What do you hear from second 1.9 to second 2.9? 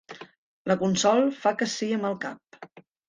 amb el cap.